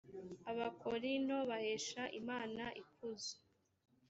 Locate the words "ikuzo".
2.81-3.33